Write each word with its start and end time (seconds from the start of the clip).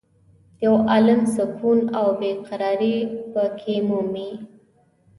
یو 0.63 0.75
عالم 0.89 1.21
سکون 1.35 1.79
او 1.97 2.07
بې 2.19 2.31
قرارې 2.47 2.97
په 3.31 3.43
کې 3.59 3.75
مومې. 3.87 4.31